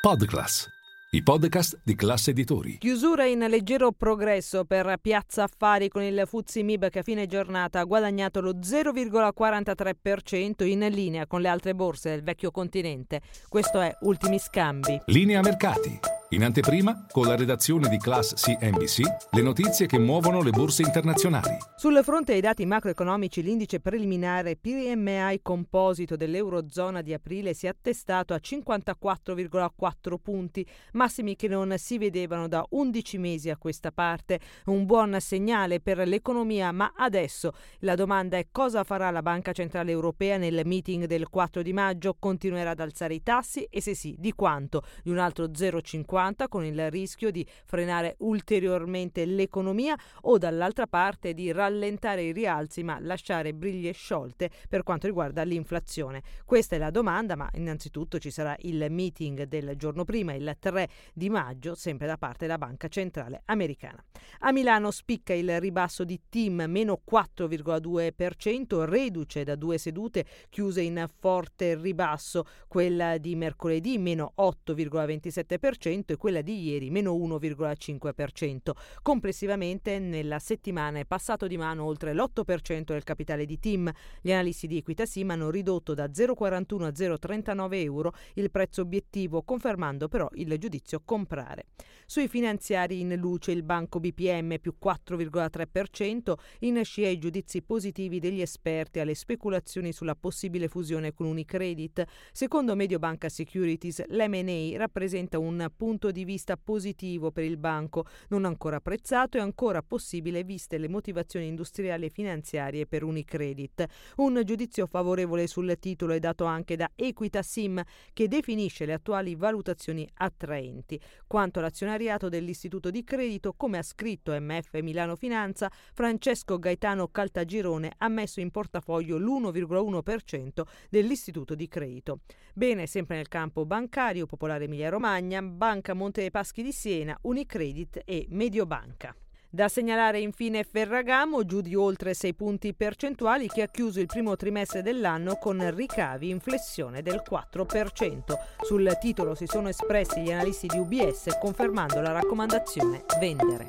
[0.00, 0.66] Podclass,
[1.10, 2.78] i podcast di classe editori.
[2.78, 7.80] Chiusura in leggero progresso per Piazza Affari con il Fuzzi Mib che a fine giornata
[7.80, 13.20] ha guadagnato lo 0,43% in linea con le altre borse del vecchio continente.
[13.46, 15.02] Questo è Ultimi Scambi.
[15.04, 16.19] Linea mercati.
[16.32, 19.00] In anteprima, con la redazione di Class CNBC,
[19.32, 21.56] le notizie che muovono le borse internazionali.
[21.76, 28.32] Sul fronte ai dati macroeconomici, l'indice preliminare PMI composito dell'Eurozona di aprile si è attestato
[28.32, 34.38] a 54,4 punti, massimi che non si vedevano da 11 mesi a questa parte.
[34.66, 39.90] Un buon segnale per l'economia, ma adesso la domanda è cosa farà la Banca Centrale
[39.90, 42.14] Europea nel meeting del 4 di maggio?
[42.16, 44.84] Continuerà ad alzare i tassi e se sì, di quanto?
[45.02, 51.50] Di un altro 0,50 con il rischio di frenare ulteriormente l'economia o dall'altra parte di
[51.50, 56.22] rallentare i rialzi ma lasciare briglie sciolte per quanto riguarda l'inflazione.
[56.44, 60.88] Questa è la domanda, ma innanzitutto ci sarà il meeting del giorno prima, il 3
[61.14, 64.04] di maggio, sempre da parte della Banca Centrale Americana.
[64.40, 71.06] A Milano spicca il ribasso di TIM meno 4,2%, reduce da due sedute chiuse in
[71.18, 78.70] forte ribasso, quella di mercoledì meno 8,27% e quella di ieri meno 1,5%.
[79.02, 83.90] Complessivamente nella settimana è passato di mano oltre l'8% del capitale di TIM.
[84.20, 89.42] Gli analisti di Equita Sim hanno ridotto da 0,41 a 0,39 euro il prezzo obiettivo,
[89.42, 91.66] confermando però il giudizio comprare.
[92.06, 98.40] Sui finanziari in luce il banco BPM più 4,3%, in scia i giudizi positivi degli
[98.40, 102.04] esperti alle speculazioni sulla possibile fusione con Unicredit.
[102.32, 108.46] Secondo Mediobanca Securities l'M&A rappresenta un punto punto di vista positivo per il banco, non
[108.46, 113.86] ancora apprezzato e ancora possibile viste le motivazioni industriali e finanziarie per Unicredit.
[114.16, 117.82] Un giudizio favorevole sul titolo è dato anche da Equita Sim,
[118.14, 120.98] che definisce le attuali valutazioni attraenti.
[121.26, 128.08] Quanto all'azionariato dell'istituto di credito, come ha scritto MF Milano Finanza, Francesco Gaetano Caltagirone ha
[128.08, 132.20] messo in portafoglio l'1,1% dell'istituto di credito.
[132.54, 137.18] Bene, sempre nel campo bancario, Popolare Emilia Romagna, Banca Banca Monte dei Paschi di Siena,
[137.22, 139.14] Unicredit e Mediobanca.
[139.48, 144.36] Da segnalare infine Ferragamo, giù di oltre 6 punti percentuali, che ha chiuso il primo
[144.36, 148.34] trimestre dell'anno con ricavi in flessione del 4%.
[148.62, 153.66] Sul titolo si sono espressi gli analisti di UBS confermando la raccomandazione vendere.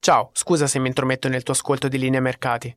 [0.00, 2.76] Ciao, scusa se mi intrometto nel tuo ascolto di linea mercati.